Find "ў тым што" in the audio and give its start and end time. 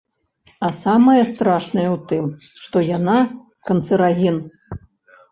1.89-2.81